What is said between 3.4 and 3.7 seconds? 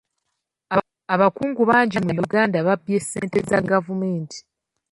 za